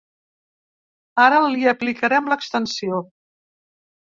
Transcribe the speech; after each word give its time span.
Ara 1.25 1.41
li 1.57 1.67
aplicarem 1.73 2.31
l'extensió. 2.33 3.05